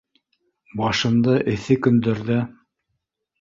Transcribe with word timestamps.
Башында 0.79 1.35
эҫе 1.51 1.77
көндәрҙә 1.89 2.39